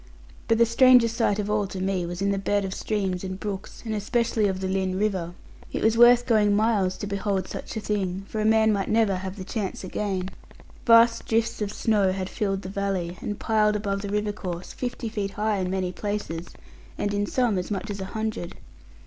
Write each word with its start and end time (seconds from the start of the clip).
But 0.47 0.57
the 0.57 0.65
strangest 0.65 1.15
sight 1.15 1.37
of 1.37 1.47
all 1.47 1.67
to 1.67 1.79
me 1.79 2.07
was 2.07 2.23
in 2.23 2.31
the 2.31 2.39
bed 2.39 2.65
of 2.65 2.73
streams, 2.73 3.23
and 3.23 3.39
brooks, 3.39 3.83
and 3.85 3.93
especially 3.93 4.47
of 4.47 4.59
the 4.59 4.67
Lynn 4.67 4.97
river. 4.97 5.35
It 5.71 5.83
was 5.83 5.95
worth 5.95 6.25
going 6.25 6.55
miles 6.55 6.97
to 6.97 7.05
behold 7.05 7.47
such 7.47 7.77
a 7.77 7.81
thing, 7.81 8.25
for 8.27 8.41
a 8.41 8.43
man 8.45 8.73
might 8.73 8.89
never 8.89 9.17
have 9.17 9.35
the 9.35 9.43
chance 9.43 9.83
again. 9.83 10.31
Vast 10.87 11.27
drifts 11.27 11.61
of 11.61 11.71
snow 11.71 12.13
had 12.13 12.29
filled 12.29 12.63
the 12.63 12.67
valley, 12.69 13.15
and 13.21 13.37
piled 13.37 13.75
above 13.75 14.01
the 14.01 14.09
river 14.09 14.31
course, 14.31 14.73
fifty 14.73 15.07
feet 15.07 15.29
high 15.33 15.57
in 15.57 15.69
many 15.69 15.91
places, 15.91 16.47
and 16.97 17.13
in 17.13 17.27
some 17.27 17.59
as 17.59 17.69
much 17.69 17.91
as 17.91 18.01
a 18.01 18.05
hundred. 18.05 18.55